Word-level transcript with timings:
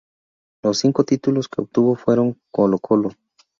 Los 0.63 0.79
cinco 0.79 1.03
títulos 1.03 1.47
que 1.47 1.61
obtuvo 1.61 1.93
fueron 1.95 2.39
con 2.49 2.71
Colo-Colo. 2.71 3.15